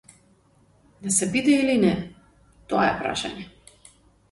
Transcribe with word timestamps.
Да 1.03 1.11
се 1.17 1.27
биде 1.35 1.59
или 1.59 1.77
не, 1.85 1.93
тоа 2.73 2.89
е 2.89 2.99
прашање. 3.05 3.49